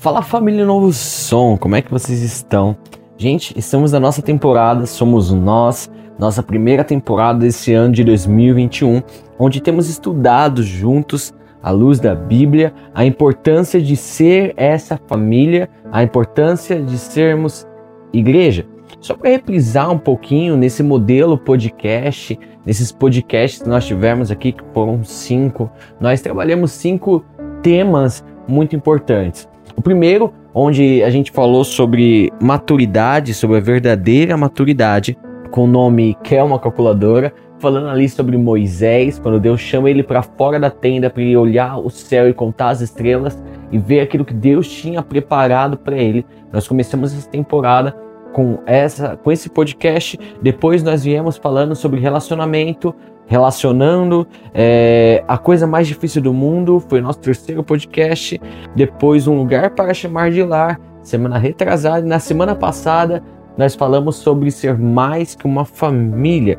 [0.00, 2.76] Fala família Novo Som, como é que vocês estão?
[3.16, 9.02] Gente, estamos na nossa temporada, somos nós, nossa primeira temporada desse ano de 2021,
[9.40, 16.00] onde temos estudado juntos, à luz da Bíblia, a importância de ser essa família, a
[16.00, 17.66] importância de sermos
[18.12, 18.64] igreja.
[19.00, 24.62] Só para reprisar um pouquinho nesse modelo podcast, nesses podcasts que nós tivemos aqui, que
[24.72, 25.68] foram cinco,
[26.00, 27.24] nós trabalhamos cinco
[27.64, 29.48] temas muito importantes.
[29.78, 35.16] O primeiro, onde a gente falou sobre maturidade, sobre a verdadeira maturidade,
[35.52, 40.20] com o nome Que uma calculadora, falando ali sobre Moisés, quando Deus chama ele para
[40.20, 43.40] fora da tenda para ele olhar o céu e contar as estrelas
[43.70, 46.26] e ver aquilo que Deus tinha preparado para ele.
[46.52, 47.96] Nós começamos essa temporada
[48.32, 50.18] com essa com esse podcast.
[50.42, 52.92] Depois nós viemos falando sobre relacionamento,
[53.28, 54.26] relacionando.
[54.52, 58.40] É, a coisa mais difícil do mundo foi nosso terceiro podcast.
[58.74, 60.80] Depois, um lugar para chamar de lar.
[61.02, 63.22] Semana retrasada e na semana passada
[63.56, 66.58] nós falamos sobre ser mais que uma família.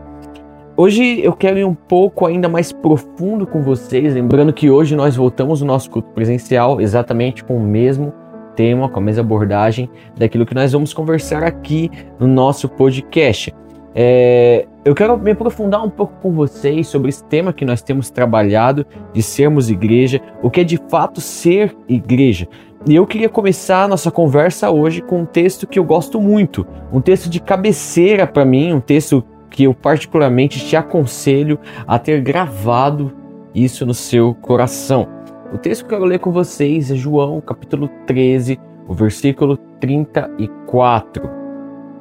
[0.75, 5.15] Hoje eu quero ir um pouco ainda mais profundo com vocês, lembrando que hoje nós
[5.15, 8.13] voltamos o nosso culto presencial exatamente com o mesmo
[8.55, 13.53] tema, com a mesma abordagem daquilo que nós vamos conversar aqui no nosso podcast.
[13.93, 18.09] É, eu quero me aprofundar um pouco com vocês sobre esse tema que nós temos
[18.09, 22.47] trabalhado de sermos igreja, o que é de fato ser igreja.
[22.87, 26.65] E eu queria começar a nossa conversa hoje com um texto que eu gosto muito,
[26.93, 32.21] um texto de cabeceira para mim, um texto que eu particularmente te aconselho a ter
[32.21, 33.11] gravado
[33.53, 35.07] isso no seu coração.
[35.53, 38.57] O texto que eu quero ler com vocês é João, capítulo 13,
[38.87, 41.29] o versículo 34.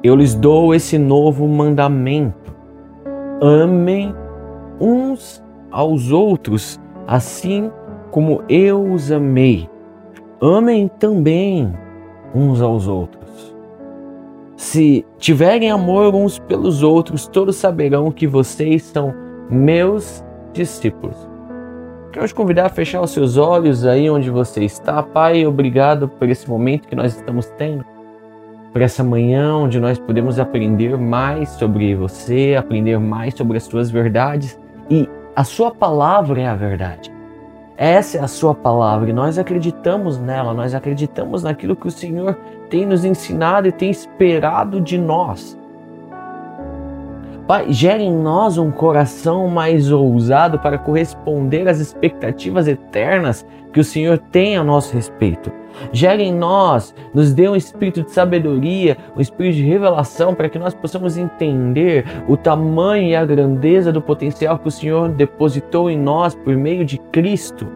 [0.01, 2.38] Eu lhes dou esse novo mandamento:
[3.41, 4.13] amem
[4.79, 7.71] uns aos outros, assim
[8.11, 9.69] como eu os amei.
[10.41, 11.73] Amem também
[12.33, 13.55] uns aos outros.
[14.55, 19.13] Se tiverem amor uns pelos outros, todos saberão que vocês são
[19.49, 20.23] meus
[20.53, 21.15] discípulos.
[22.11, 25.01] Quero te convidar a fechar os seus olhos aí onde você está.
[25.03, 27.85] Pai, obrigado por esse momento que nós estamos tendo
[28.71, 33.89] por essa manhã onde nós podemos aprender mais sobre você, aprender mais sobre as suas
[33.89, 34.59] verdades
[34.89, 37.11] e a sua palavra é a verdade.
[37.77, 42.37] Essa é a sua palavra e nós acreditamos nela, nós acreditamos naquilo que o Senhor
[42.69, 45.57] tem nos ensinado e tem esperado de nós.
[47.47, 53.43] Pai, gere em nós um coração mais ousado para corresponder às expectativas eternas
[53.73, 55.51] que o Senhor tem a nosso respeito.
[55.91, 60.59] Gere em nós, nos dê um espírito de sabedoria, um espírito de revelação para que
[60.59, 65.97] nós possamos entender o tamanho e a grandeza do potencial que o Senhor depositou em
[65.97, 67.67] nós por meio de Cristo.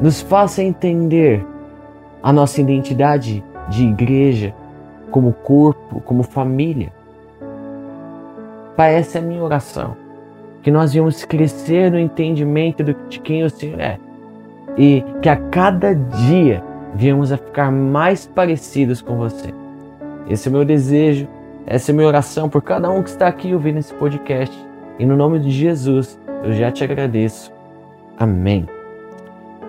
[0.00, 1.46] Nos faça entender
[2.22, 4.54] a nossa identidade de igreja,
[5.10, 6.92] como corpo, como família.
[8.76, 9.96] Pai, essa é a minha oração.
[10.62, 13.98] Que nós venhamos crescer no entendimento de quem o Senhor é.
[14.76, 16.62] E que a cada dia
[16.94, 19.52] venhamos a ficar mais parecidos com você.
[20.28, 21.28] Esse é o meu desejo,
[21.66, 24.56] essa é a minha oração por cada um que está aqui ouvindo esse podcast.
[24.98, 27.52] E no nome de Jesus, eu já te agradeço.
[28.18, 28.66] Amém.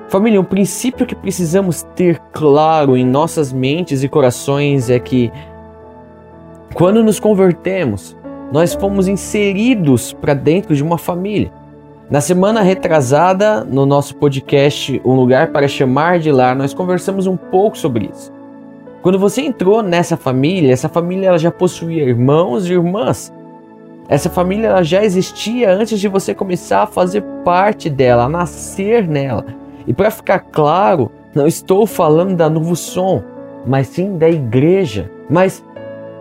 [0.09, 5.31] Família, o princípio que precisamos ter claro em nossas mentes e corações é que
[6.73, 8.15] quando nos convertemos,
[8.51, 11.51] nós fomos inseridos para dentro de uma família.
[12.09, 17.37] Na semana retrasada, no nosso podcast Um Lugar para Chamar de Lar, nós conversamos um
[17.37, 18.31] pouco sobre isso.
[19.01, 23.33] Quando você entrou nessa família, essa família ela já possuía irmãos e irmãs.
[24.07, 29.07] Essa família ela já existia antes de você começar a fazer parte dela, a nascer
[29.07, 29.45] nela.
[29.87, 33.23] E para ficar claro, não estou falando da Novo Som,
[33.65, 35.09] mas sim da igreja.
[35.29, 35.63] Mas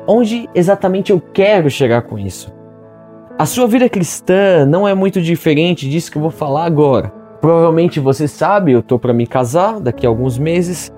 [0.06, 2.52] Onde exatamente eu quero chegar com isso?
[3.38, 7.08] A sua vida cristã não é muito diferente disso que eu vou falar agora.
[7.40, 10.92] Provavelmente você sabe, eu estou para me casar daqui a alguns meses.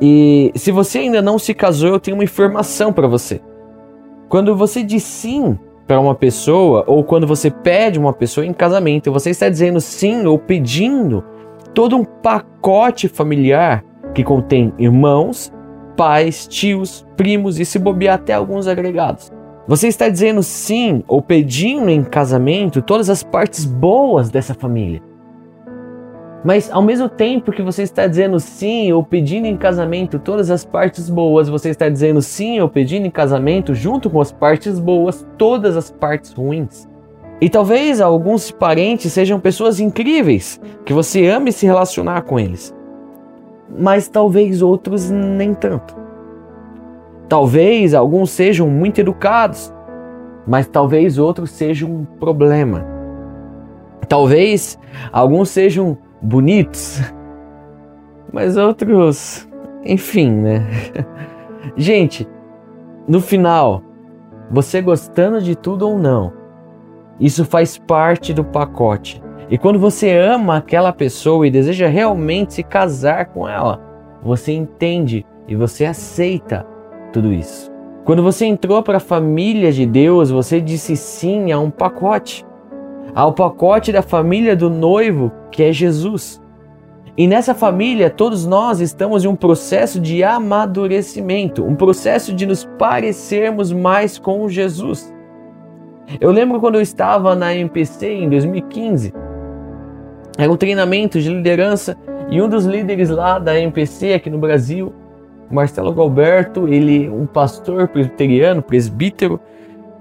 [0.00, 3.40] E se você ainda não se casou, eu tenho uma informação para você.
[4.28, 9.12] Quando você diz sim para uma pessoa, ou quando você pede uma pessoa em casamento,
[9.12, 11.22] você está dizendo sim ou pedindo
[11.74, 13.84] todo um pacote familiar
[14.14, 15.52] que contém irmãos,
[15.96, 19.30] pais, tios, primos e se bobear até alguns agregados.
[19.66, 25.00] Você está dizendo sim ou pedindo em casamento todas as partes boas dessa família.
[26.44, 30.64] Mas ao mesmo tempo que você está dizendo sim ou pedindo em casamento todas as
[30.64, 35.24] partes boas, você está dizendo sim ou pedindo em casamento junto com as partes boas
[35.38, 36.88] todas as partes ruins.
[37.40, 42.74] E talvez alguns parentes sejam pessoas incríveis, que você ame se relacionar com eles.
[43.78, 46.01] mas talvez outros nem tanto.
[47.32, 49.72] Talvez alguns sejam muito educados,
[50.46, 52.84] mas talvez outros sejam um problema.
[54.06, 54.78] Talvez
[55.10, 57.00] alguns sejam bonitos,
[58.30, 59.48] mas outros,
[59.82, 60.66] enfim, né?
[61.74, 62.28] Gente,
[63.08, 63.82] no final,
[64.50, 66.34] você gostando de tudo ou não,
[67.18, 69.22] isso faz parte do pacote.
[69.48, 73.80] E quando você ama aquela pessoa e deseja realmente se casar com ela,
[74.22, 76.70] você entende e você aceita
[77.12, 77.70] tudo isso.
[78.04, 82.44] Quando você entrou para a família de Deus, você disse sim a um pacote.
[83.14, 86.42] Ao pacote da família do noivo, que é Jesus.
[87.16, 92.64] E nessa família, todos nós estamos em um processo de amadurecimento, um processo de nos
[92.78, 95.12] parecermos mais com Jesus.
[96.20, 99.12] Eu lembro quando eu estava na MPC em 2015,
[100.38, 101.96] era um treinamento de liderança
[102.30, 104.92] e um dos líderes lá da MPC aqui no Brasil,
[105.52, 109.38] Marcelo Galberto, ele um pastor presbiteriano, presbítero,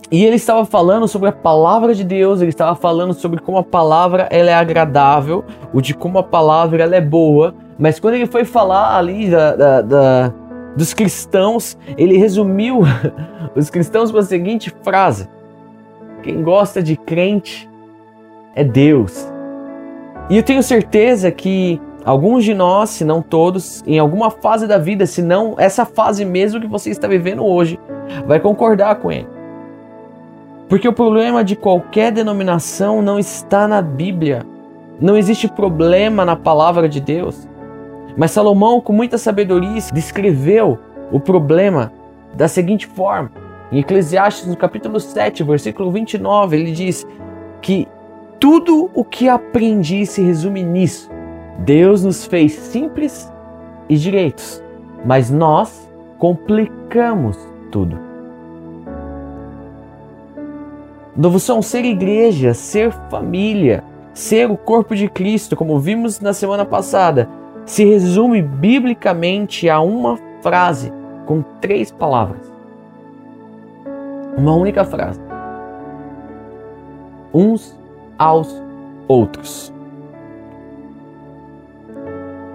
[0.10, 3.64] e ele estava falando sobre a palavra de Deus, ele estava falando sobre como a
[3.64, 5.44] palavra ela é agradável,
[5.74, 9.56] o de como a palavra ela é boa, mas quando ele foi falar ali da,
[9.56, 10.34] da, da
[10.76, 12.82] dos cristãos, ele resumiu
[13.56, 15.30] os cristãos com a seguinte frase:
[16.24, 17.70] Quem gosta de crente
[18.56, 19.32] é Deus.
[20.30, 24.78] E eu tenho certeza que alguns de nós, se não todos, em alguma fase da
[24.78, 27.80] vida, se não essa fase mesmo que você está vivendo hoje,
[28.26, 29.28] vai concordar com ele.
[30.68, 34.44] Porque o problema de qualquer denominação não está na Bíblia.
[35.02, 37.48] Não existe problema na palavra de Deus.
[38.16, 40.80] Mas Salomão, com muita sabedoria, descreveu
[41.12, 41.92] o problema
[42.34, 43.32] da seguinte forma.
[43.72, 47.06] Em Eclesiastes, no capítulo 7, versículo 29, ele diz
[47.62, 47.88] que
[48.40, 51.10] tudo o que aprendi se resume nisso.
[51.66, 53.32] Deus nos fez simples
[53.88, 54.64] e direitos,
[55.06, 55.88] mas nós
[56.18, 57.38] complicamos
[57.72, 58.00] tudo.
[61.16, 67.30] Novo ser igreja, ser família, ser o corpo de Cristo, como vimos na semana passada,
[67.66, 70.92] se resume biblicamente a uma frase
[71.28, 72.52] com três palavras.
[74.36, 75.20] Uma única frase.
[77.34, 77.78] Uns
[78.18, 78.52] aos
[79.08, 79.72] outros.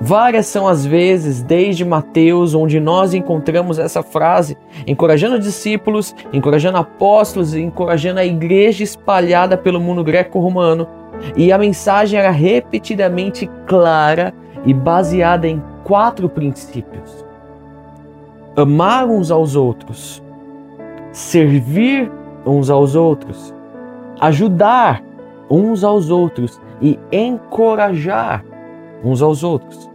[0.00, 4.56] Várias são as vezes, desde Mateus, onde nós encontramos essa frase,
[4.86, 10.86] encorajando discípulos, encorajando apóstolos, encorajando a igreja espalhada pelo mundo greco-romano.
[11.34, 14.34] E a mensagem era repetidamente clara
[14.66, 17.24] e baseada em quatro princípios:
[18.54, 20.22] amar uns aos outros,
[21.10, 22.12] servir
[22.44, 23.54] uns aos outros,
[24.20, 25.02] ajudar
[25.48, 28.44] uns aos outros e encorajar
[29.04, 29.90] uns aos outros.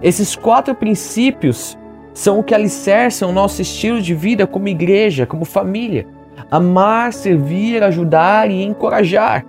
[0.00, 1.76] Esses quatro princípios
[2.12, 6.06] são o que alicerçam o nosso estilo de vida como igreja, como família.
[6.50, 9.44] Amar, servir, ajudar e encorajar.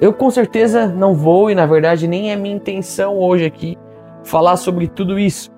[0.00, 3.78] Eu com certeza não vou, e na verdade nem é minha intenção hoje aqui,
[4.24, 5.50] falar sobre tudo isso.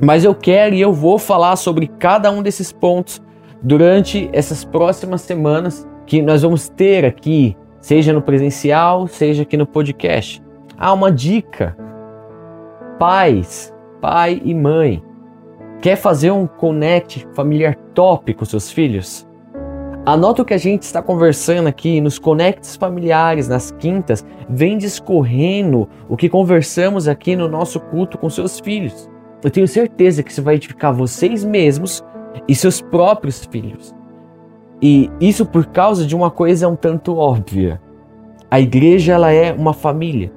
[0.00, 3.22] Mas eu quero e eu vou falar sobre cada um desses pontos
[3.62, 9.66] durante essas próximas semanas que nós vamos ter aqui, seja no presencial, seja aqui no
[9.66, 10.42] podcast.
[10.78, 11.76] Ah, uma dica.
[12.98, 15.04] Pais, pai e mãe,
[15.82, 19.28] quer fazer um connect familiar top com seus filhos?
[20.06, 25.86] Anota o que a gente está conversando aqui nos connects familiares, nas quintas, vem discorrendo
[26.08, 29.10] o que conversamos aqui no nosso culto com seus filhos.
[29.42, 32.02] Eu tenho certeza que isso vai edificar vocês mesmos
[32.48, 33.94] e seus próprios filhos.
[34.86, 37.80] E isso por causa de uma coisa um tanto óbvia.
[38.50, 40.30] A igreja ela é uma família.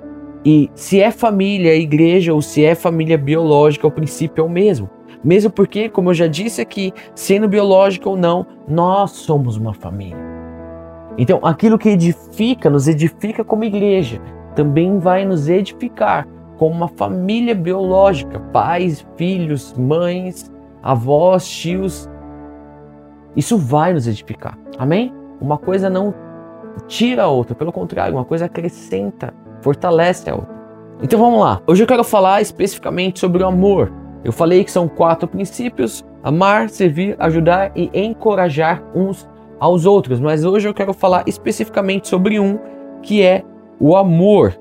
[0.45, 4.49] E se é família, é igreja, ou se é família biológica, o princípio é o
[4.49, 4.89] mesmo.
[5.21, 10.15] Mesmo porque, como eu já disse aqui, sendo biológica ou não, nós somos uma família.
[11.17, 14.21] Então, aquilo que edifica, nos edifica como igreja,
[14.55, 16.25] também vai nos edificar
[16.55, 20.49] como uma família biológica, pais, filhos, mães,
[20.81, 22.09] avós, tios,
[23.37, 24.57] isso vai nos edificar.
[24.79, 25.13] Amém?
[25.39, 26.13] Uma coisa não
[26.87, 30.57] tira a outra, pelo contrário, uma coisa acrescenta, fortalece a outra.
[31.03, 31.61] Então vamos lá.
[31.67, 33.93] Hoje eu quero falar especificamente sobre o amor.
[34.23, 39.29] Eu falei que são quatro princípios: amar, servir, ajudar e encorajar uns
[39.59, 40.19] aos outros.
[40.19, 42.57] Mas hoje eu quero falar especificamente sobre um
[43.03, 43.43] que é
[43.79, 44.59] o amor.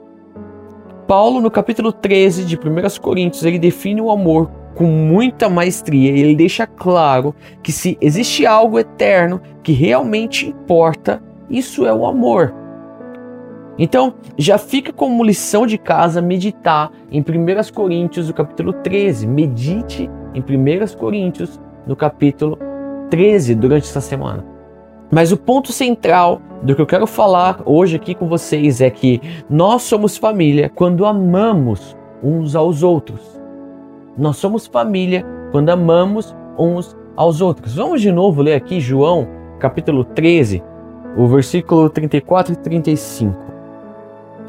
[1.09, 6.11] Paulo, no capítulo 13 de 1 Coríntios, ele define o amor com muita maestria.
[6.11, 12.54] Ele deixa claro que se existe algo eterno que realmente importa, isso é o amor.
[13.78, 19.26] Então, já fica como lição de casa meditar em 1 Coríntios, no capítulo 13.
[19.26, 22.59] Medite em 1 Coríntios, no capítulo
[23.11, 24.45] 13, durante essa semana.
[25.11, 29.21] Mas o ponto central do que eu quero falar hoje aqui com vocês é que
[29.49, 33.36] nós somos família quando amamos uns aos outros.
[34.16, 37.75] Nós somos família quando amamos uns aos outros.
[37.75, 40.62] Vamos de novo ler aqui João, capítulo 13,
[41.16, 43.37] o versículo 34 e 35.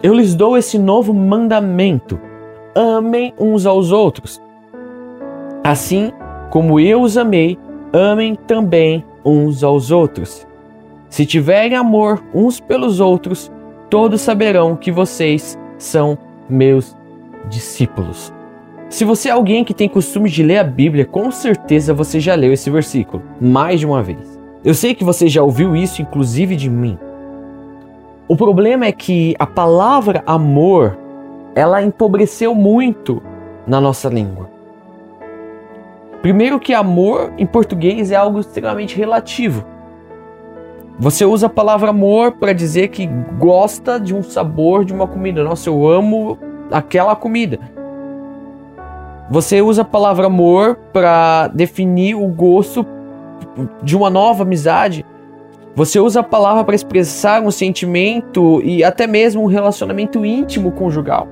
[0.02, 2.20] Eu lhes dou esse novo mandamento:
[2.74, 4.42] amem uns aos outros.
[5.64, 6.14] Assim
[6.50, 7.58] como eu os amei,
[7.92, 10.48] amem também uns aos outros.
[11.10, 13.52] Se tiverem amor uns pelos outros,
[13.90, 16.18] todos saberão que vocês são
[16.50, 16.96] meus
[17.50, 18.37] discípulos.
[18.90, 22.36] Se você é alguém que tem costume de ler a Bíblia, com certeza você já
[22.36, 24.40] leu esse versículo mais de uma vez.
[24.64, 26.98] Eu sei que você já ouviu isso, inclusive de mim.
[28.30, 30.98] O problema é que a palavra amor,
[31.54, 33.22] ela empobreceu muito
[33.68, 34.50] na nossa língua.
[36.22, 39.66] Primeiro que amor em português é algo extremamente relativo.
[40.98, 43.06] Você usa a palavra amor para dizer que
[43.38, 45.44] gosta de um sabor de uma comida.
[45.44, 46.40] Nossa, eu amo
[46.72, 47.60] aquela comida.
[49.30, 52.86] Você usa a palavra amor para definir o gosto
[53.84, 55.06] de uma nova amizade.
[55.76, 61.28] Você usa a palavra para expressar um sentimento e até mesmo um relacionamento íntimo conjugal.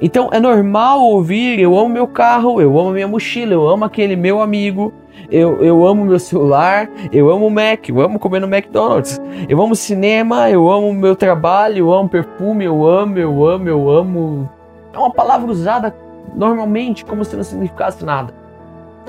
[0.00, 4.14] Então é normal ouvir: eu amo meu carro, eu amo minha mochila, eu amo aquele
[4.14, 4.92] meu amigo,
[5.30, 9.60] eu, eu amo meu celular, eu amo o Mac, eu amo comer no McDonald's, eu
[9.60, 14.50] amo cinema, eu amo meu trabalho, eu amo perfume, eu amo, eu amo, eu amo.
[14.92, 15.94] É uma palavra usada
[16.34, 18.32] normalmente como se não significasse nada.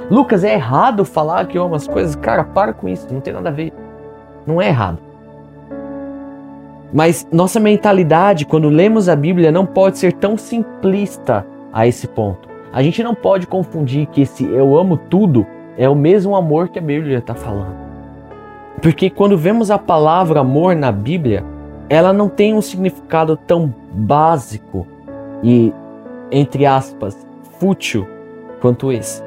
[0.10, 2.16] Lucas, é errado falar que eu amo as coisas?
[2.16, 3.72] Cara, para com isso, não tem nada a ver.
[4.46, 5.00] Não é errado.
[6.92, 12.48] Mas nossa mentalidade, quando lemos a Bíblia, não pode ser tão simplista a esse ponto.
[12.72, 15.46] A gente não pode confundir que esse eu amo tudo
[15.78, 17.76] é o mesmo amor que a Bíblia está falando.
[18.82, 21.44] Porque quando vemos a palavra amor na Bíblia,
[21.90, 24.86] ela não tem um significado tão básico
[25.44, 25.74] e,
[26.34, 27.16] entre aspas,
[27.60, 28.08] fútil
[28.60, 29.24] quanto esse.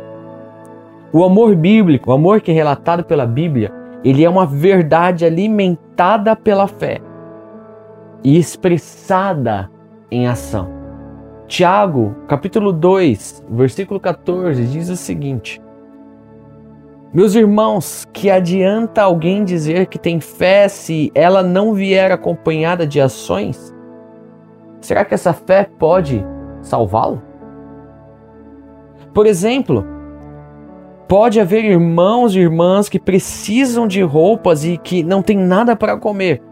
[1.13, 3.73] O amor bíblico, o amor que é relatado pela Bíblia,
[4.05, 7.01] ele é uma verdade alimentada pela fé
[8.23, 9.71] e expressada
[10.11, 10.69] em ação.
[11.47, 15.63] Tiago, capítulo 2, versículo 14, diz o seguinte:
[17.15, 23.01] Meus irmãos, que adianta alguém dizer que tem fé se ela não vier acompanhada de
[23.01, 23.73] ações?
[24.81, 26.25] Será que essa fé pode
[26.67, 27.23] salvá-lo?
[29.15, 29.87] Por exemplo,
[31.09, 35.97] pode haver irmãos e irmãs que precisam de roupas e que não têm nada para
[35.97, 36.43] comer.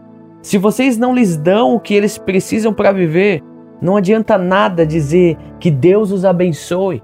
[0.41, 3.43] Se vocês não lhes dão o que eles precisam para viver,
[3.81, 7.03] não adianta nada dizer que Deus os abençoe.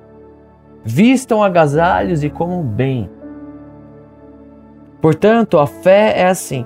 [0.83, 3.09] Vistam agasalhos e comam bem.
[5.01, 6.65] Portanto, a fé é assim.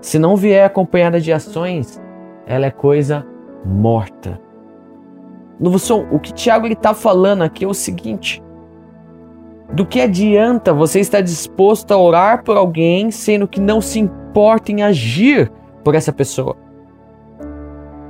[0.00, 2.02] Se não vier acompanhada de ações,
[2.46, 3.24] ela é coisa
[3.64, 4.40] morta.
[5.62, 8.42] No som, o que Tiago está falando aqui é o seguinte:
[9.72, 14.72] do que adianta você estar disposto a orar por alguém, sendo que não se importa
[14.72, 15.52] em agir
[15.84, 16.56] por essa pessoa.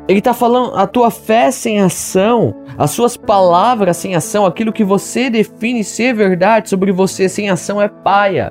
[0.08, 4.82] Ele está falando a tua fé sem ação, as suas palavras sem ação, aquilo que
[4.82, 8.50] você define ser verdade sobre você sem ação é paia.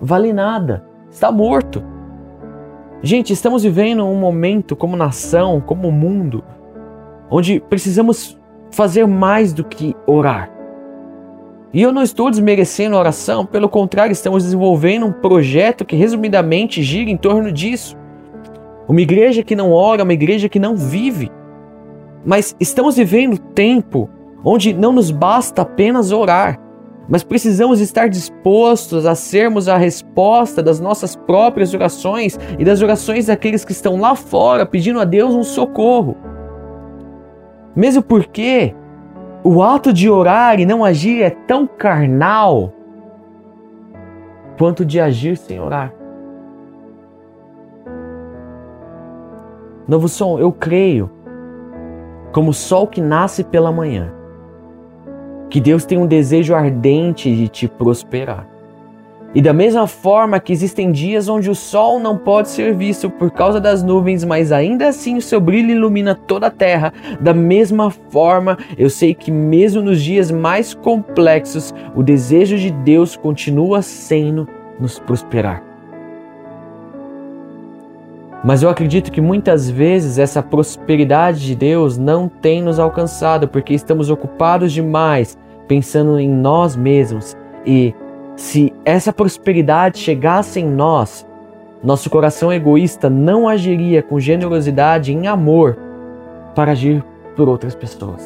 [0.00, 1.82] Vale nada, está morto.
[3.02, 6.44] Gente, estamos vivendo um momento como nação, como mundo,
[7.30, 8.38] onde precisamos
[8.70, 10.50] fazer mais do que orar.
[11.72, 16.82] E eu não estou desmerecendo a oração, pelo contrário, estamos desenvolvendo um projeto que resumidamente
[16.82, 17.96] gira em torno disso.
[18.88, 21.30] Uma igreja que não ora, uma igreja que não vive.
[22.24, 24.08] Mas estamos vivendo tempo
[24.44, 26.58] onde não nos basta apenas orar,
[27.08, 33.26] mas precisamos estar dispostos a sermos a resposta das nossas próprias orações e das orações
[33.26, 36.16] daqueles que estão lá fora pedindo a Deus um socorro.
[37.76, 38.74] Mesmo porque
[39.44, 42.72] o ato de orar e não agir é tão carnal
[44.58, 45.92] quanto de agir sem orar.
[49.86, 51.10] Novo som, eu creio,
[52.32, 54.12] como o sol que nasce pela manhã,
[55.50, 58.55] que Deus tem um desejo ardente de te prosperar.
[59.34, 63.30] E da mesma forma que existem dias onde o sol não pode ser visto por
[63.30, 67.90] causa das nuvens, mas ainda assim o seu brilho ilumina toda a terra, da mesma
[67.90, 74.48] forma eu sei que mesmo nos dias mais complexos, o desejo de Deus continua sendo
[74.80, 75.62] nos prosperar.
[78.44, 83.74] Mas eu acredito que muitas vezes essa prosperidade de Deus não tem nos alcançado porque
[83.74, 87.36] estamos ocupados demais pensando em nós mesmos.
[87.66, 87.92] E
[88.36, 91.26] se essa prosperidade chegasse em nós,
[91.82, 95.76] nosso coração egoísta não agiria com generosidade em amor
[96.54, 97.02] para agir
[97.34, 98.22] por outras pessoas.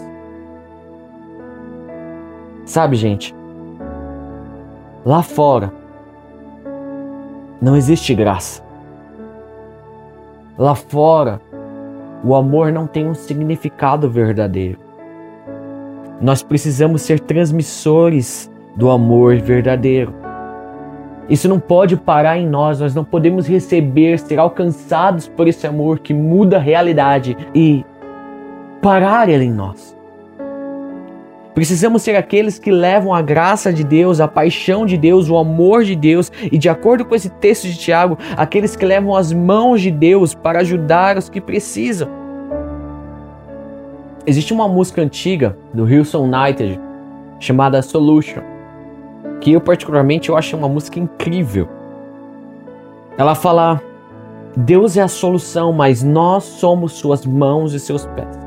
[2.65, 3.35] Sabe, gente?
[5.05, 5.73] Lá fora
[7.61, 8.63] não existe graça.
[10.59, 11.41] Lá fora,
[12.25, 14.79] o amor não tem um significado verdadeiro.
[16.21, 20.15] Nós precisamos ser transmissores do amor verdadeiro.
[21.29, 26.01] Isso não pode parar em nós, nós não podemos receber, ser alcançados por esse amor
[26.01, 27.85] que muda a realidade e
[28.83, 29.97] parar ele em nós.
[31.55, 35.85] Precisamos ser aqueles que levam a graça de Deus, a paixão de Deus, o amor
[35.85, 39.81] de Deus e, de acordo com esse texto de Tiago, aqueles que levam as mãos
[39.81, 42.09] de Deus para ajudar os que precisam.
[44.27, 46.81] Existe uma música antiga do Hillsong United
[47.39, 48.43] chamada Solution,
[49.41, 51.69] que eu particularmente eu acho uma música incrível.
[53.17, 53.81] Ela fala:
[54.57, 58.39] Deus é a solução, mas nós somos suas mãos e seus pés.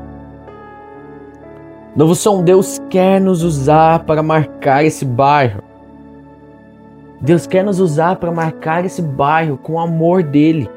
[1.96, 5.62] Novo som, Deus quer nos usar para marcar esse bairro.
[7.20, 10.68] Deus quer nos usar para marcar esse bairro com o amor dele.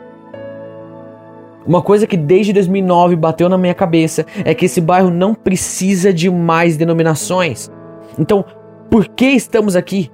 [1.66, 6.14] Uma coisa que desde 2009 bateu na minha cabeça é que esse bairro não precisa
[6.14, 7.70] de mais denominações.
[8.18, 8.46] Então,
[8.90, 10.12] por que estamos aqui?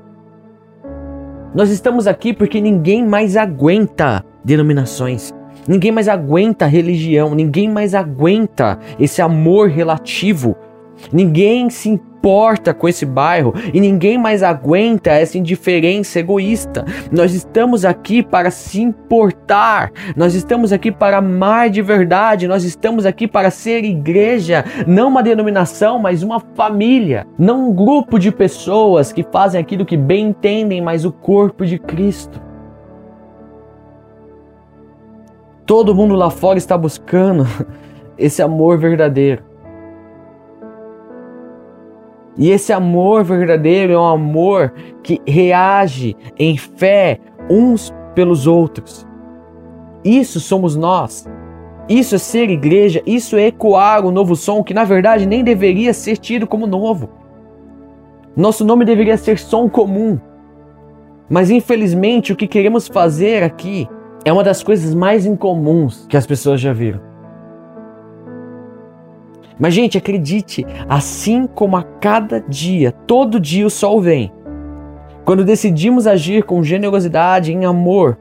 [1.53, 5.32] Nós estamos aqui porque ninguém mais aguenta denominações.
[5.68, 10.58] Ninguém mais aguenta religião, ninguém mais aguenta esse amor relativo
[11.12, 11.90] Ninguém se
[12.24, 16.86] importa com esse bairro e ninguém mais aguenta essa indiferença egoísta.
[17.12, 23.06] Nós estamos aqui para se importar, nós estamos aqui para amar de verdade, nós estamos
[23.06, 29.12] aqui para ser igreja, não uma denominação, mas uma família, não um grupo de pessoas
[29.12, 32.42] que fazem aquilo que bem entendem, mas o corpo de Cristo.
[35.66, 37.46] Todo mundo lá fora está buscando
[38.18, 39.53] esse amor verdadeiro.
[42.38, 47.19] E esse amor verdadeiro é um amor que reage em fé
[47.50, 49.08] uns pelos outros.
[50.04, 51.28] Isso somos nós.
[51.88, 55.93] Isso é ser igreja, isso é ecoar o novo som que na verdade nem deveria
[55.93, 57.10] ser tido como novo.
[58.36, 60.19] Nosso nome deveria ser som comum.
[61.30, 63.88] Mas infelizmente o que queremos fazer aqui
[64.26, 67.12] é uma das coisas mais incomuns que as pessoas já viram.
[69.60, 74.32] Mas, gente, acredite, assim como a cada dia, todo dia o sol vem.
[75.25, 78.17] Quando decidimos agir com generosidade, em amor,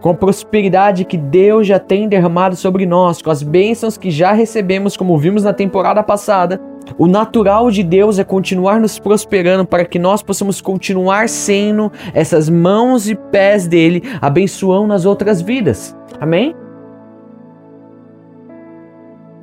[0.00, 4.32] com a prosperidade que Deus já tem derramado sobre nós, com as bênçãos que já
[4.32, 6.60] recebemos, como vimos na temporada passada,
[6.96, 12.48] o natural de Deus é continuar nos prosperando para que nós possamos continuar sendo essas
[12.48, 15.96] mãos e pés dele, abençoando nas outras vidas.
[16.20, 16.54] Amém?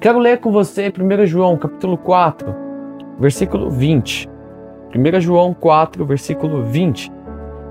[0.03, 2.53] Quero ler com você 1 João, capítulo 4,
[3.17, 4.29] versículo 20.
[4.93, 7.09] 1 João 4, versículo 20.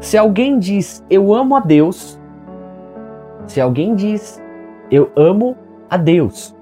[0.01, 2.19] Se alguém diz eu amo a Deus,
[3.47, 4.43] se alguém diz
[4.91, 5.59] eu amo
[5.91, 6.57] a Deus,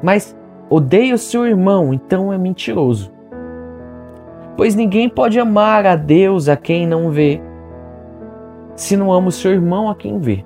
[0.00, 0.38] mas
[0.70, 3.12] odeia o seu irmão, então é mentiroso.
[4.56, 7.42] Pois ninguém pode amar a Deus a quem não vê,
[8.76, 10.44] se não ama o seu irmão a quem vê.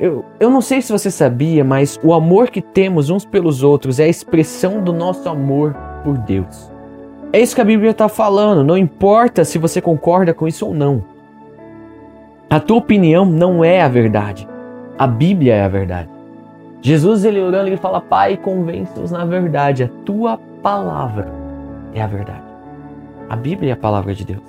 [0.00, 4.00] Eu, eu não sei se você sabia, mas o amor que temos uns pelos outros
[4.00, 6.72] é a expressão do nosso amor por Deus.
[7.34, 10.72] É isso que a Bíblia está falando, não importa se você concorda com isso ou
[10.72, 11.04] não.
[12.48, 14.48] A tua opinião não é a verdade.
[14.98, 16.08] A Bíblia é a verdade.
[16.80, 19.84] Jesus, ele orando, ele fala: Pai, convence-nos na verdade.
[19.84, 21.30] A tua palavra
[21.94, 22.42] é a verdade.
[23.28, 24.42] A Bíblia é a palavra de Deus.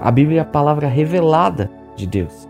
[0.00, 2.49] A Bíblia é a palavra revelada de Deus.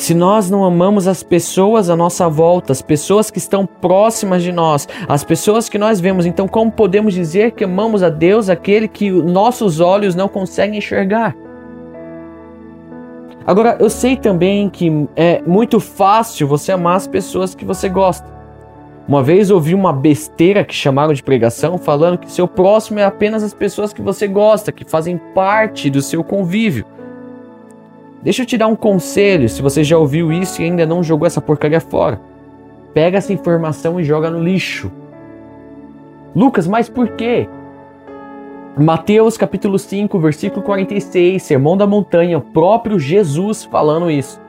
[0.00, 4.50] Se nós não amamos as pessoas à nossa volta, as pessoas que estão próximas de
[4.50, 8.88] nós, as pessoas que nós vemos, então como podemos dizer que amamos a Deus, aquele
[8.88, 11.36] que nossos olhos não conseguem enxergar?
[13.46, 18.26] Agora, eu sei também que é muito fácil você amar as pessoas que você gosta.
[19.06, 23.42] Uma vez ouvi uma besteira que chamaram de pregação falando que seu próximo é apenas
[23.42, 26.86] as pessoas que você gosta, que fazem parte do seu convívio.
[28.22, 31.26] Deixa eu te dar um conselho, se você já ouviu isso e ainda não jogou
[31.26, 32.20] essa porcaria fora.
[32.92, 34.90] Pega essa informação e joga no lixo.
[36.36, 37.48] Lucas, mas por quê?
[38.76, 44.40] Mateus capítulo 5, versículo 46, Sermão da Montanha, o próprio Jesus falando isso.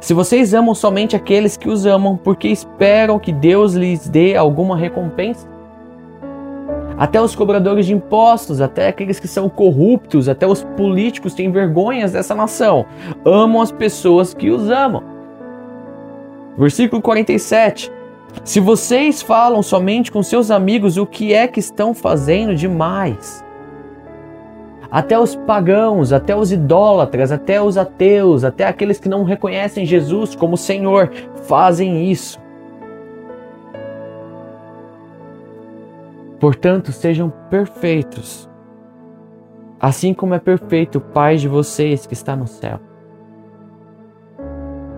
[0.00, 4.76] Se vocês amam somente aqueles que os amam, porque esperam que Deus lhes dê alguma
[4.76, 5.51] recompensa?
[6.96, 12.12] Até os cobradores de impostos, até aqueles que são corruptos, até os políticos têm vergonhas
[12.12, 12.86] dessa nação.
[13.24, 15.02] Amam as pessoas que os amam.
[16.56, 17.90] Versículo 47.
[18.44, 23.44] Se vocês falam somente com seus amigos, o que é que estão fazendo demais?
[24.90, 30.34] Até os pagãos, até os idólatras, até os ateus, até aqueles que não reconhecem Jesus
[30.34, 31.10] como Senhor,
[31.44, 32.38] fazem isso.
[36.42, 38.50] Portanto, sejam perfeitos,
[39.78, 42.80] assim como é perfeito o Pai de vocês que está no céu.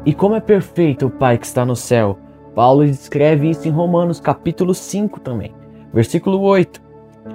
[0.07, 2.19] E como é perfeito o Pai que está no céu,
[2.55, 5.55] Paulo descreve isso em Romanos capítulo 5 também,
[5.93, 6.81] versículo 8.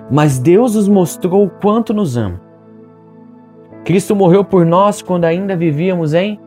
[0.09, 2.41] Mas Deus nos mostrou o quanto nos ama.
[3.85, 6.39] Cristo morreu por nós quando ainda vivíamos em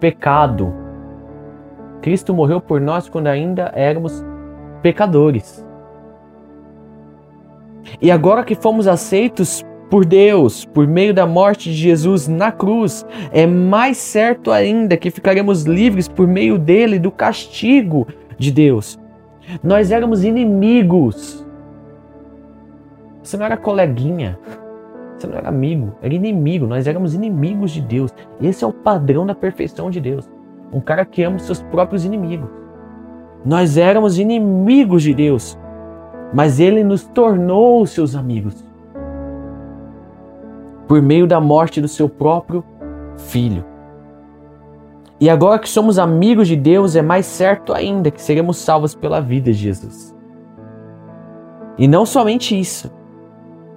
[0.00, 0.72] pecado.
[2.00, 4.24] Cristo morreu por nós quando ainda éramos
[4.80, 5.70] pecadores.
[8.00, 13.04] E agora que fomos aceitos por Deus, por meio da morte de Jesus na cruz,
[13.30, 18.06] é mais certo ainda que ficaremos livres por meio dele do castigo
[18.38, 18.98] de Deus.
[19.62, 21.46] Nós éramos inimigos.
[23.22, 24.38] Você não era coleguinha,
[25.14, 26.66] você não era amigo, era inimigo.
[26.66, 28.12] Nós éramos inimigos de Deus.
[28.40, 30.28] Esse é o padrão da perfeição de Deus.
[30.72, 32.48] Um cara que ama os seus próprios inimigos.
[33.44, 35.58] Nós éramos inimigos de Deus
[36.32, 38.64] mas ele nos tornou seus amigos
[40.88, 42.64] por meio da morte do seu próprio
[43.16, 43.64] filho.
[45.20, 49.20] E agora que somos amigos de Deus, é mais certo ainda que seremos salvos pela
[49.20, 50.14] vida de Jesus.
[51.78, 52.92] E não somente isso,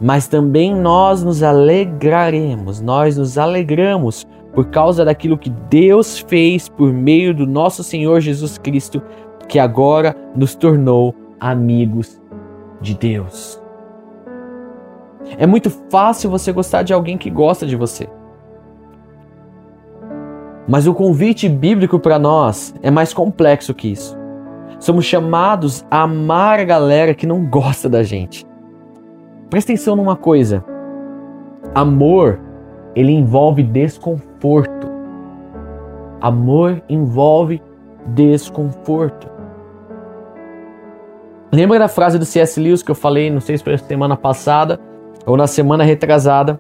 [0.01, 6.91] mas também nós nos alegraremos, nós nos alegramos por causa daquilo que Deus fez por
[6.91, 9.01] meio do nosso Senhor Jesus Cristo,
[9.47, 12.19] que agora nos tornou amigos
[12.81, 13.61] de Deus.
[15.37, 18.07] É muito fácil você gostar de alguém que gosta de você.
[20.67, 24.17] Mas o convite bíblico para nós é mais complexo que isso.
[24.79, 28.45] Somos chamados a amar a galera que não gosta da gente.
[29.49, 30.63] Presta atenção numa coisa.
[31.73, 32.39] Amor,
[32.95, 34.87] ele envolve desconforto.
[36.19, 37.61] Amor envolve
[38.07, 39.34] desconforto.
[41.55, 42.59] Lembra da frase do C.S.
[42.59, 44.77] Lewis que eu falei, não sei se foi na semana passada
[45.25, 46.59] ou na semana retrasada?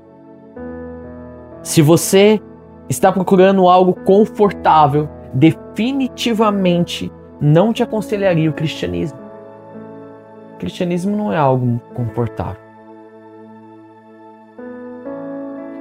[1.61, 2.41] Se você
[2.87, 9.19] está procurando algo confortável, definitivamente não te aconselharia o cristianismo.
[10.53, 12.61] O cristianismo não é algo confortável.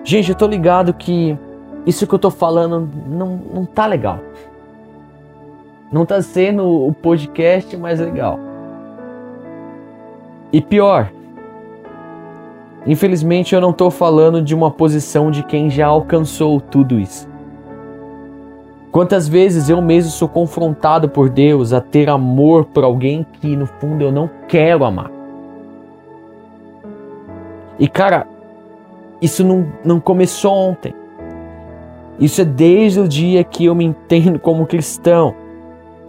[0.03, 1.38] Gente, eu tô ligado que
[1.87, 4.18] isso que eu tô falando não, não tá legal.
[5.92, 8.54] Não tá sendo o podcast mais legal.
[10.55, 11.11] E pior,
[12.87, 17.29] infelizmente eu não estou falando de uma posição de quem já alcançou tudo isso.
[18.93, 23.67] Quantas vezes eu mesmo sou confrontado por Deus a ter amor por alguém que no
[23.67, 25.11] fundo eu não quero amar.
[27.77, 28.25] E cara,
[29.21, 30.95] isso não, não começou ontem.
[32.21, 35.35] Isso é desde o dia que eu me entendo como cristão.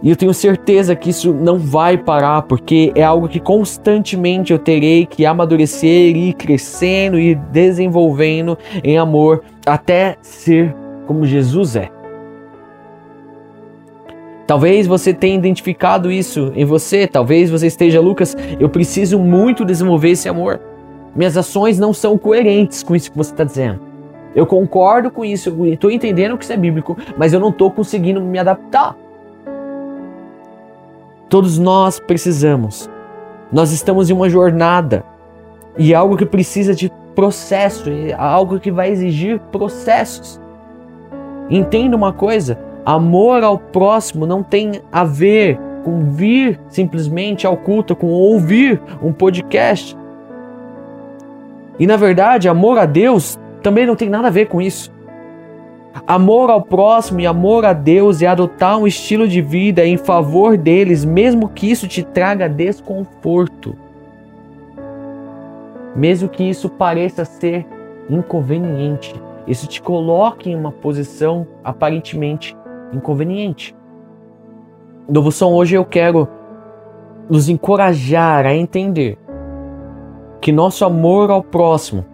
[0.02, 4.58] E eu tenho certeza que isso não vai parar, porque é algo que constantemente eu
[4.58, 10.74] terei que amadurecer, ir crescendo e desenvolvendo em amor até ser
[11.06, 11.90] como Jesus é.
[14.46, 20.10] Talvez você tenha identificado isso em você, talvez você esteja, Lucas, eu preciso muito desenvolver
[20.10, 20.60] esse amor.
[21.16, 23.80] Minhas ações não são coerentes com isso que você está dizendo.
[24.36, 27.70] Eu concordo com isso, eu estou entendendo que isso é bíblico, mas eu não estou
[27.70, 28.94] conseguindo me adaptar.
[31.28, 32.88] Todos nós precisamos.
[33.52, 35.04] Nós estamos em uma jornada
[35.76, 40.40] e é algo que precisa de processo, é algo que vai exigir processos.
[41.50, 47.96] Entenda uma coisa: amor ao próximo não tem a ver com vir simplesmente ao culto,
[47.96, 49.96] com ouvir um podcast.
[51.78, 54.95] E na verdade, amor a Deus também não tem nada a ver com isso.
[56.04, 60.56] Amor ao próximo e amor a Deus é adotar um estilo de vida em favor
[60.56, 63.76] deles, mesmo que isso te traga desconforto.
[65.94, 67.66] Mesmo que isso pareça ser
[68.10, 69.14] inconveniente,
[69.46, 72.56] isso te coloque em uma posição aparentemente
[72.92, 73.74] inconveniente.
[75.08, 76.28] Novo Som hoje eu quero
[77.28, 79.16] nos encorajar a entender
[80.40, 82.04] que nosso amor ao próximo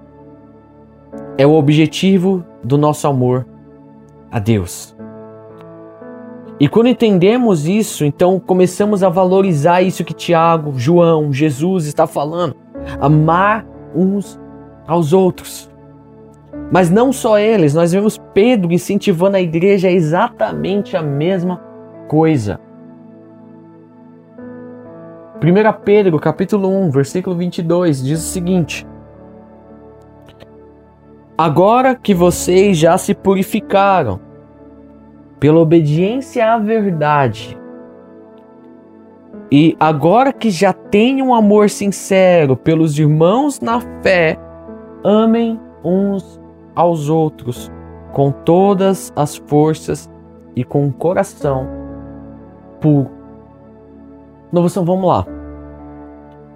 [1.37, 3.47] é o objetivo do nosso amor
[4.33, 4.97] a Deus.
[6.59, 12.57] E quando entendemos isso, então começamos a valorizar isso que Tiago, João, Jesus está falando.
[13.01, 14.41] Amar uns
[14.87, 15.71] aos outros.
[16.71, 21.61] Mas não só eles, nós vemos Pedro incentivando a igreja a exatamente a mesma
[22.09, 22.59] coisa.
[25.43, 28.87] 1 Pedro, capítulo 1, versículo 22, diz o seguinte:
[31.37, 34.21] Agora que vocês já se purificaram
[35.41, 37.59] pela obediência à verdade,
[39.51, 44.39] e agora que já têm um amor sincero pelos irmãos na fé,
[45.05, 46.41] amem uns
[46.75, 47.71] aos outros
[48.13, 50.11] com todas as forças
[50.55, 51.67] e com o coração
[52.81, 53.11] puro.
[54.53, 55.27] Então vamos lá.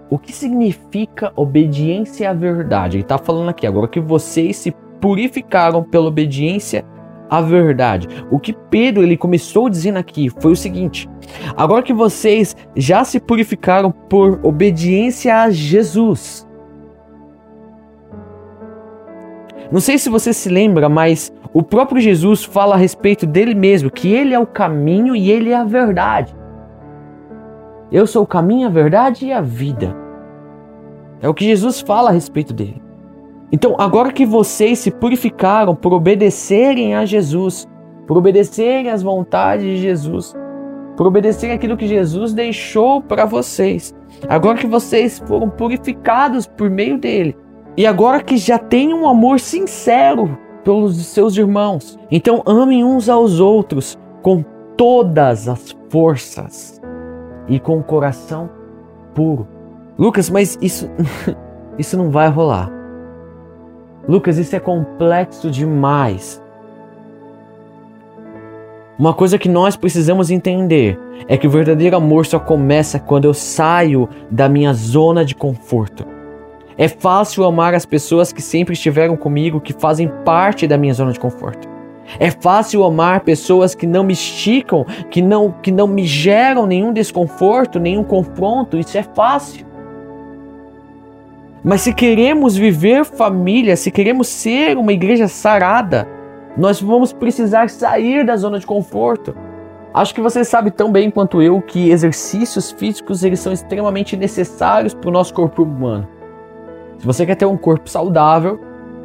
[0.09, 2.97] O que significa obediência à verdade?
[2.97, 6.85] Ele está falando aqui agora que vocês se purificaram pela obediência
[7.29, 8.07] à verdade.
[8.31, 11.09] O que Pedro ele começou dizendo aqui foi o seguinte:
[11.57, 16.47] agora que vocês já se purificaram por obediência a Jesus.
[19.73, 23.91] Não sei se você se lembra, mas o próprio Jesus fala a respeito dele mesmo,
[23.91, 26.37] que ele é o caminho e ele é a verdade.
[27.91, 29.95] Eu sou o caminho, a verdade e a vida.
[31.21, 32.83] É o que Jesus fala a respeito dele.
[33.53, 37.67] Então, agora que vocês se purificaram por obedecerem a Jesus,
[38.07, 40.35] por obedecerem às vontades de Jesus,
[40.97, 43.95] por obedecerem aquilo que Jesus deixou para vocês,
[44.29, 47.37] agora que vocês foram purificados por meio dele,
[47.77, 53.39] e agora que já têm um amor sincero pelos seus irmãos, então amem uns aos
[53.39, 54.45] outros com
[54.77, 56.76] todas as forças
[57.49, 58.51] e com o coração
[59.15, 59.47] puro.
[59.99, 60.91] Lucas, mas isso
[61.79, 62.71] isso não vai rolar.
[64.09, 66.43] Lucas, isso é complexo demais.
[68.99, 73.35] Uma coisa que nós precisamos entender é que o verdadeiro amor só começa quando eu
[73.35, 76.07] saio da minha zona de conforto.
[76.79, 81.13] É fácil amar as pessoas que sempre estiveram comigo, que fazem parte da minha zona
[81.13, 81.76] de conforto.
[82.19, 86.93] É fácil amar pessoas que não me esticam, que não, que não me geram nenhum
[86.93, 88.79] desconforto, nenhum confronto.
[88.79, 89.67] Isso é fácil.
[91.63, 96.07] Mas se queremos viver família, se queremos ser uma igreja sarada,
[96.57, 99.35] nós vamos precisar sair da zona de conforto.
[99.93, 104.95] Acho que você sabe tão bem quanto eu que exercícios físicos eles são extremamente necessários
[104.95, 106.07] para o nosso corpo humano.
[106.99, 108.61] Se você quer ter um corpo saudável,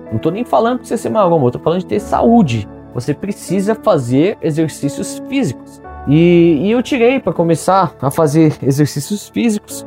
[0.09, 3.75] não estou nem falando de você ser maromba, estou falando de ter saúde você precisa
[3.75, 5.81] fazer exercícios físicos.
[6.07, 9.85] E, e eu tirei para começar a fazer exercícios físicos.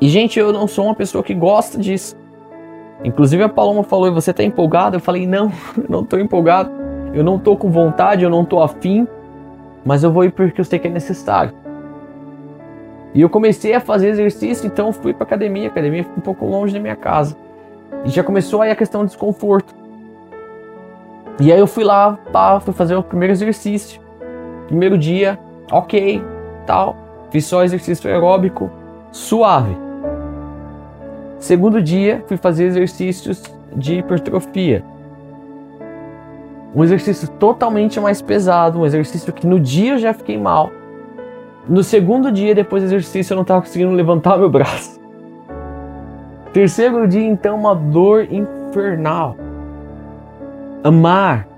[0.00, 2.16] E, gente, eu não sou uma pessoa que gosta disso.
[3.04, 4.96] Inclusive, a Paloma falou: Você tá empolgado?
[4.96, 6.70] Eu falei: Não, eu não tô empolgado.
[7.14, 9.06] Eu não tô com vontade, eu não tô afim.
[9.84, 11.52] Mas eu vou ir porque eu sei que é necessário.
[13.14, 15.68] E eu comecei a fazer exercício, então fui para academia.
[15.68, 17.36] A academia fica um pouco longe da minha casa.
[18.04, 19.74] E já começou aí a questão do desconforto.
[21.38, 24.00] E aí eu fui lá, pá, fui fazer o primeiro exercício.
[24.68, 25.38] Primeiro dia,
[25.70, 26.22] ok,
[26.66, 26.96] tal.
[27.30, 28.70] Fiz só exercício aeróbico,
[29.12, 29.76] suave.
[31.38, 33.42] Segundo dia, fui fazer exercícios
[33.74, 34.82] de hipertrofia.
[36.74, 40.70] Um exercício totalmente mais pesado, um exercício que no dia eu já fiquei mal.
[41.68, 44.98] No segundo dia, depois do exercício, eu não estava conseguindo levantar meu braço.
[46.52, 49.36] Terceiro dia, então, uma dor infernal
[50.86, 51.48] amar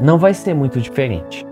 [0.00, 1.46] não vai ser muito diferente.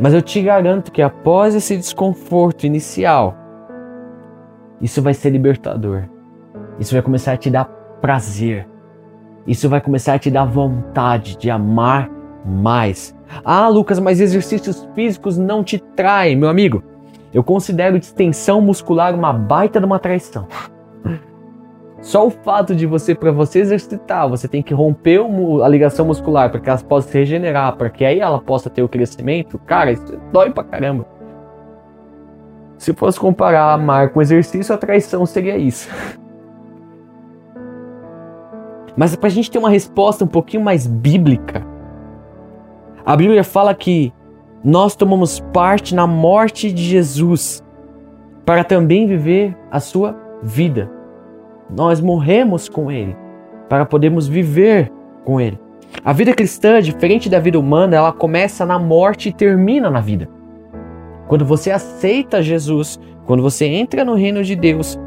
[0.00, 3.36] Mas eu te garanto que após esse desconforto inicial,
[4.80, 6.04] isso vai ser libertador.
[6.78, 7.66] Isso vai começar a te dar
[8.00, 8.66] prazer.
[9.46, 12.10] Isso vai começar a te dar vontade de amar
[12.44, 13.14] mais.
[13.44, 16.82] Ah, Lucas, mas exercícios físicos não te traem, meu amigo.
[17.32, 20.46] Eu considero distensão muscular uma baita de uma traição.
[22.04, 25.22] Só o fato de você, para você exercitar, você tem que romper
[25.62, 28.82] a ligação muscular para que ela possa se regenerar, para que aí ela possa ter
[28.82, 31.06] o crescimento, cara, isso dói pra caramba.
[32.76, 35.88] Se fosse comparar amar com exercício, a traição seria isso.
[38.94, 41.66] Mas para a gente ter uma resposta um pouquinho mais bíblica,
[43.02, 44.12] a Bíblia fala que
[44.62, 47.64] nós tomamos parte na morte de Jesus
[48.44, 51.02] para também viver a sua vida.
[51.70, 53.16] Nós morremos com Ele
[53.68, 54.92] para podermos viver
[55.24, 55.58] com Ele.
[56.04, 60.28] A vida cristã, diferente da vida humana, ela começa na morte e termina na vida.
[61.28, 64.98] Quando você aceita Jesus quando você entra no reino de Deus,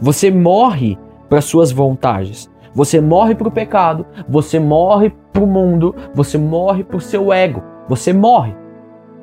[0.00, 0.98] você morre
[1.28, 2.50] para suas vontades.
[2.74, 7.32] Você morre para o pecado, você morre para o mundo, você morre para o seu
[7.32, 7.62] ego.
[7.88, 8.54] Você morre.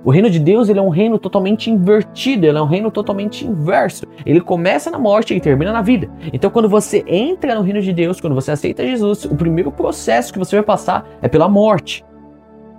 [0.06, 3.48] O reino de Deus ele é um reino totalmente invertido, ele é um reino totalmente
[3.48, 4.06] inverso.
[4.26, 6.10] Ele começa na morte e termina na vida.
[6.34, 10.34] Então, quando você entra no reino de Deus, quando você aceita Jesus, o primeiro processo
[10.34, 12.04] que você vai passar é pela morte.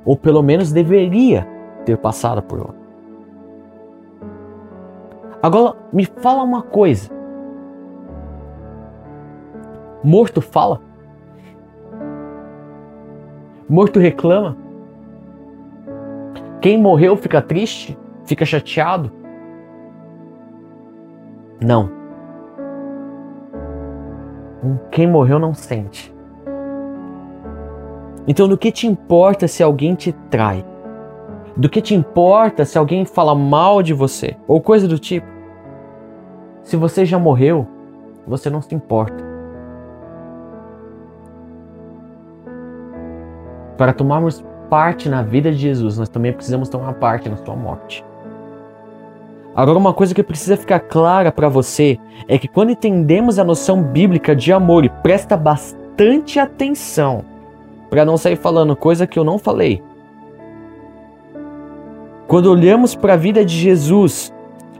[0.04, 1.48] Ou pelo menos deveria
[1.86, 2.74] ter passado por lá.
[5.42, 7.10] Agora, me fala uma coisa.
[10.02, 10.80] Morto fala?
[13.66, 14.63] Morto reclama?
[16.64, 17.94] Quem morreu fica triste?
[18.24, 19.12] Fica chateado?
[21.60, 21.90] Não.
[24.90, 26.10] Quem morreu não sente.
[28.26, 30.64] Então, do que te importa se alguém te trai?
[31.54, 34.34] Do que te importa se alguém fala mal de você?
[34.48, 35.26] Ou coisa do tipo?
[36.62, 37.68] Se você já morreu,
[38.26, 39.22] você não se importa.
[43.76, 48.04] Para tomarmos parte na vida de Jesus, nós também precisamos tomar parte na sua morte.
[49.54, 53.82] Agora, uma coisa que precisa ficar clara para você é que quando entendemos a noção
[53.82, 57.24] bíblica de amor e presta bastante atenção
[57.88, 59.80] para não sair falando coisa que eu não falei.
[62.26, 64.34] Quando olhamos para a vida de Jesus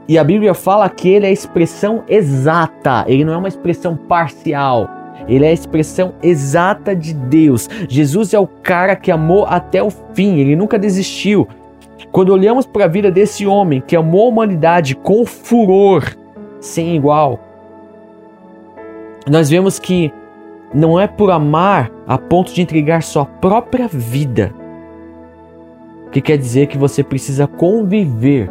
[0.09, 3.95] e a Bíblia fala que ele é a expressão exata, ele não é uma expressão
[3.95, 4.89] parcial.
[5.27, 7.69] Ele é a expressão exata de Deus.
[7.89, 11.47] Jesus é o cara que amou até o fim, ele nunca desistiu.
[12.11, 16.15] Quando olhamos para a vida desse homem que amou a humanidade com furor
[16.59, 17.39] sem igual,
[19.27, 20.13] nós vemos que
[20.73, 24.53] não é por amar a ponto de entregar sua própria vida
[26.11, 28.49] que quer dizer que você precisa conviver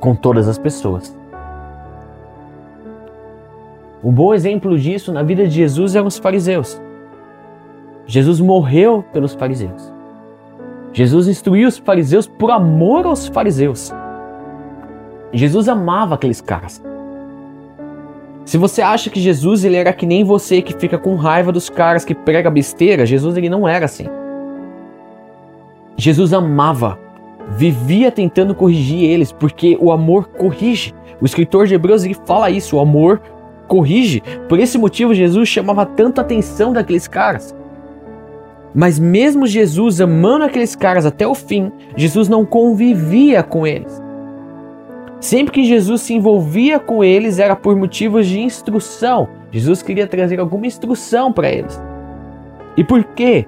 [0.00, 1.16] com todas as pessoas.
[4.04, 6.80] Um bom exemplo disso na vida de Jesus eram os fariseus.
[8.06, 9.90] Jesus morreu pelos fariseus.
[10.92, 13.90] Jesus instruiu os fariseus por amor aos fariseus.
[15.32, 16.84] Jesus amava aqueles caras.
[18.44, 21.70] Se você acha que Jesus ele era que nem você que fica com raiva dos
[21.70, 24.06] caras que prega besteira, Jesus ele não era assim.
[25.96, 26.98] Jesus amava,
[27.56, 30.94] vivia tentando corrigir eles, porque o amor corrige.
[31.22, 33.20] O escritor de Hebreus ele fala isso, o amor
[33.66, 34.22] corrige.
[34.48, 37.54] Por esse motivo, Jesus chamava tanto a atenção daqueles caras.
[38.74, 44.02] Mas mesmo Jesus amando aqueles caras até o fim, Jesus não convivia com eles.
[45.20, 49.28] Sempre que Jesus se envolvia com eles era por motivos de instrução.
[49.50, 51.80] Jesus queria trazer alguma instrução para eles.
[52.76, 53.46] E por quê?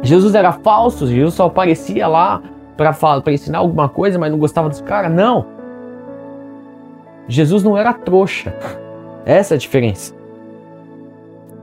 [0.00, 2.40] Jesus era falso, Jesus só aparecia lá
[2.76, 5.12] para ensinar alguma coisa, mas não gostava dos caras?
[5.12, 5.57] Não.
[7.28, 8.54] Jesus não era trouxa.
[9.24, 10.14] Essa é a diferença.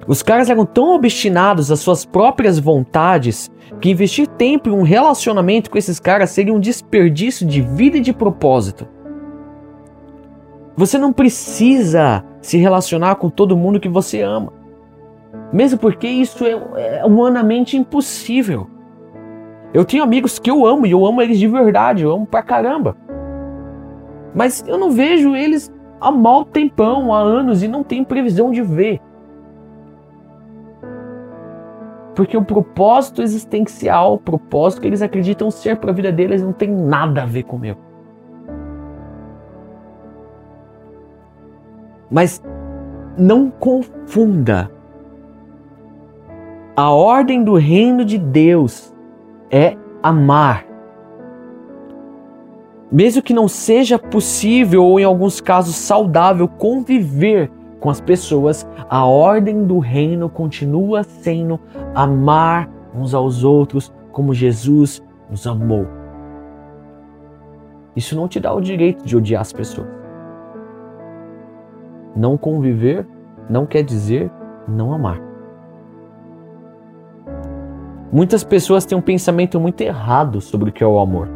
[0.08, 3.50] Os caras eram tão obstinados às suas próprias vontades
[3.82, 8.02] que investir tempo em um relacionamento com esses caras seria um desperdício de vida e
[8.02, 8.88] de propósito.
[10.78, 14.54] Você não precisa se relacionar com todo mundo que você ama.
[15.52, 18.70] Mesmo porque isso é, é humanamente impossível.
[19.74, 22.44] Eu tenho amigos que eu amo e eu amo eles de verdade, eu amo pra
[22.44, 22.96] caramba.
[24.36, 28.62] Mas eu não vejo eles há mal tempão, há anos, e não tenho previsão de
[28.62, 29.00] ver.
[32.14, 36.52] Porque o propósito existencial, o propósito que eles acreditam ser para a vida deles, não
[36.52, 37.78] tem nada a ver com o meu.
[42.12, 42.44] Mas
[43.18, 44.70] não confunda.
[46.76, 48.94] A ordem do reino de Deus
[49.50, 50.75] é amar.
[52.92, 59.06] Mesmo que não seja possível ou em alguns casos saudável conviver com as pessoas, a
[59.06, 61.60] ordem do reino continua sendo
[61.94, 65.86] amar uns aos outros como Jesus nos amou.
[67.96, 69.88] Isso não te dá o direito de odiar as pessoas.
[72.16, 73.06] Não conviver
[73.50, 74.32] não quer dizer
[74.68, 75.22] não amar.
[78.12, 81.35] Muitas pessoas têm um pensamento muito errado sobre o que é o amor.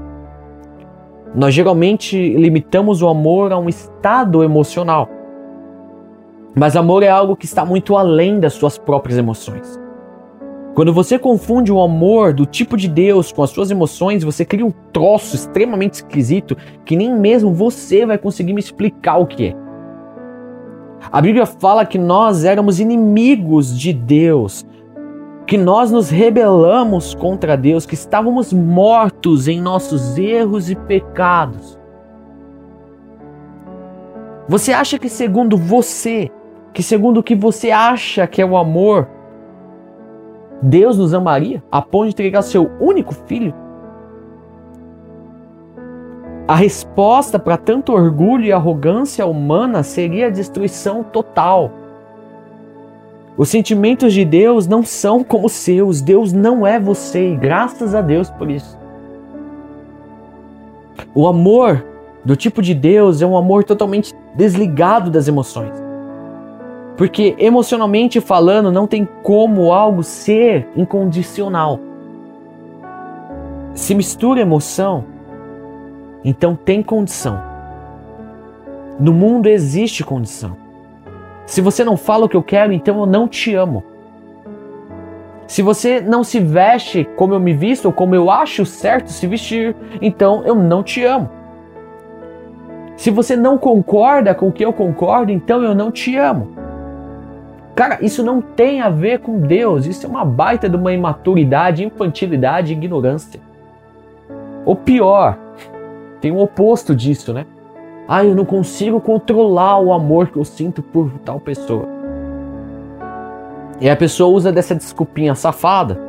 [1.35, 5.07] Nós geralmente limitamos o amor a um estado emocional.
[6.55, 9.79] Mas amor é algo que está muito além das suas próprias emoções.
[10.73, 14.65] Quando você confunde o amor do tipo de Deus com as suas emoções, você cria
[14.65, 16.55] um troço extremamente esquisito
[16.85, 19.55] que nem mesmo você vai conseguir me explicar o que é.
[21.11, 24.65] A Bíblia fala que nós éramos inimigos de Deus,
[25.49, 31.75] que nós nos rebelamos contra Deus, que estávamos mortos em nossos erros e pecados.
[34.47, 36.29] Você acha que segundo você,
[36.71, 39.09] que segundo o que você acha que é o amor,
[40.61, 43.51] Deus nos amaria a ponto de entregar seu único filho?
[46.47, 51.71] A resposta para tanto orgulho e arrogância humana seria a destruição total.
[53.39, 56.01] Os sentimentos de Deus não são como os seus.
[56.01, 58.77] Deus não é você e graças a Deus por isso.
[61.15, 61.85] O amor
[62.25, 65.71] do tipo de Deus é um amor totalmente desligado das emoções.
[66.97, 71.79] Porque emocionalmente falando, não tem como algo ser incondicional.
[73.73, 75.05] Se mistura emoção,
[76.25, 77.41] então tem condição.
[78.99, 80.68] No mundo existe condição.
[81.49, 83.83] Se você não fala o que eu quero, então eu não te amo.
[85.47, 89.25] Se você não se veste como eu me visto ou como eu acho certo se
[89.25, 91.27] vestir, então eu não te amo.
[92.95, 96.51] Se você não concorda com o que eu concordo, então eu não te amo.
[97.73, 99.87] Cara, isso não tem a ver com Deus.
[99.87, 103.39] Isso é uma baita de uma imaturidade, infantilidade ignorância.
[104.65, 105.35] Ou pior,
[106.21, 107.47] tem o oposto disso, né?
[108.11, 111.87] Ah, eu não consigo controlar o amor que eu sinto por tal pessoa.
[113.79, 116.01] E a pessoa usa dessa desculpinha safada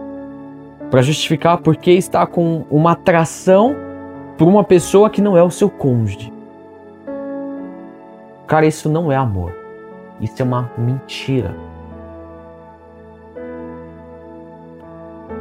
[0.91, 3.77] para justificar porque está com uma atração
[4.39, 6.33] por uma pessoa que não é o seu cônjuge.
[8.47, 9.55] Cara, isso não é amor.
[10.23, 11.55] Isso é uma mentira.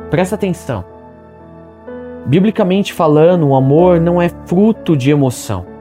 [0.09, 0.83] Presta atenção.
[2.25, 5.78] Biblicamente falando, o amor não é fruto de emoção.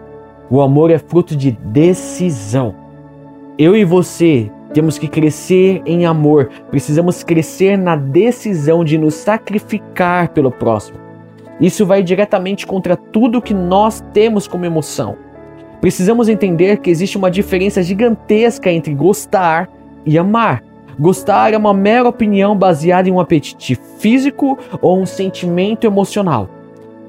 [0.51, 2.74] O amor é fruto de decisão.
[3.59, 6.49] Eu e você temos que crescer em amor.
[6.70, 10.99] Precisamos crescer na decisão de nos sacrificar pelo próximo.
[11.61, 15.16] Isso vai diretamente contra tudo que nós temos como emoção.
[15.80, 19.68] Precisamos entender que existe uma diferença gigantesca entre gostar
[20.07, 20.62] e amar.
[20.99, 26.49] Gostar é uma mera opinião baseada em um apetite físico ou um sentimento emocional.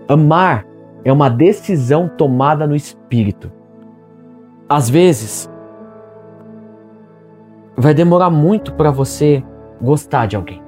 [0.07, 0.65] Amar
[1.03, 3.51] é uma decisão tomada no espírito.
[4.67, 5.49] Às vezes,
[7.75, 9.43] vai demorar muito para você
[9.81, 10.61] gostar de alguém.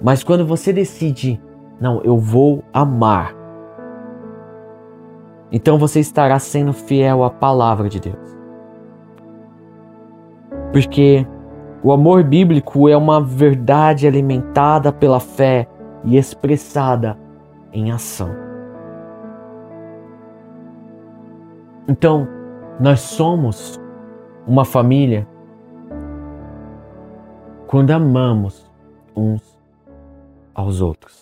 [0.00, 1.40] Mas quando você decide,
[1.80, 3.34] não, eu vou amar,
[5.50, 8.36] então você estará sendo fiel à palavra de Deus.
[10.72, 11.26] Porque
[11.82, 15.68] o amor bíblico é uma verdade alimentada pela fé
[16.04, 17.18] e expressada
[17.72, 18.30] em ação.
[21.88, 22.28] Então,
[22.80, 23.78] nós somos
[24.46, 25.26] uma família
[27.66, 28.70] quando amamos
[29.16, 29.58] uns
[30.54, 31.21] aos outros.